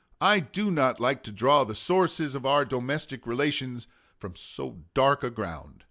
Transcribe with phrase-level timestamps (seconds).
[0.19, 3.85] I do not like to draw the sources of our domestic relations
[4.17, 5.79] from so dark a ground.